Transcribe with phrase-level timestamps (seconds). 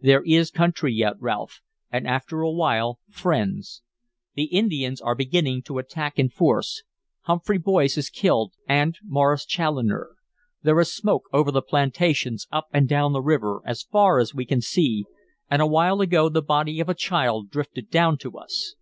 [0.00, 3.82] There is country yet, Ralph, and after a while, friends.
[4.36, 6.84] The Indians are beginning to attack in force.
[7.22, 10.10] Humphry Boyse is killed, and Morris Chaloner.
[10.62, 14.44] There is smoke over the plantations up and down the river, as far as we
[14.44, 15.04] can see,
[15.50, 18.76] and awhile ago the body of a child drifted down to us."